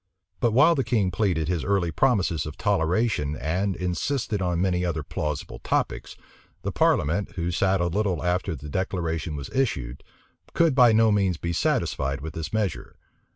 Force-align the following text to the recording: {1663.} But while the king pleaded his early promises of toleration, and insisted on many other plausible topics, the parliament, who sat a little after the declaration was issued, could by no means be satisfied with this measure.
{1663.} 0.39 0.49
But 0.49 0.53
while 0.57 0.73
the 0.73 0.83
king 0.83 1.11
pleaded 1.43 1.47
his 1.47 1.63
early 1.63 1.91
promises 1.91 2.47
of 2.47 2.57
toleration, 2.57 3.35
and 3.35 3.75
insisted 3.75 4.41
on 4.41 4.59
many 4.59 4.83
other 4.83 5.03
plausible 5.03 5.59
topics, 5.59 6.15
the 6.63 6.71
parliament, 6.71 7.33
who 7.33 7.51
sat 7.51 7.81
a 7.81 7.85
little 7.85 8.23
after 8.23 8.55
the 8.55 8.67
declaration 8.67 9.35
was 9.35 9.51
issued, 9.51 10.03
could 10.55 10.73
by 10.73 10.91
no 10.91 11.11
means 11.11 11.37
be 11.37 11.53
satisfied 11.53 12.19
with 12.21 12.33
this 12.33 12.51
measure. 12.51 12.95